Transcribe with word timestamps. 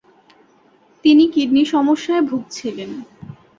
তিনি 1.05 1.23
কিডনি 1.27 1.63
সমস্যায় 1.65 2.21
ভুগছিলেন। 2.21 2.91